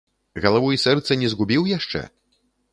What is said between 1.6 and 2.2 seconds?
яшчэ?